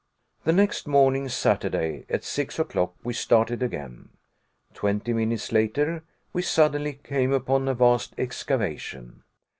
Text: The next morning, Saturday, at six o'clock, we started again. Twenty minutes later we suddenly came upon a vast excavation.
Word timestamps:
The 0.45 0.51
next 0.51 0.87
morning, 0.87 1.29
Saturday, 1.29 2.05
at 2.09 2.23
six 2.23 2.57
o'clock, 2.57 2.95
we 3.03 3.13
started 3.13 3.61
again. 3.61 4.09
Twenty 4.73 5.13
minutes 5.13 5.51
later 5.51 6.01
we 6.33 6.41
suddenly 6.41 6.93
came 7.03 7.31
upon 7.31 7.67
a 7.67 7.75
vast 7.75 8.15
excavation. 8.17 9.21